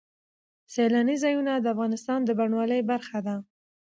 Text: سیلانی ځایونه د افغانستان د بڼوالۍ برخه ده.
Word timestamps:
سیلانی 0.73 1.15
ځایونه 1.23 1.51
د 1.57 1.65
افغانستان 1.73 2.19
د 2.25 2.29
بڼوالۍ 2.39 2.81
برخه 2.91 3.19
ده. 3.27 3.35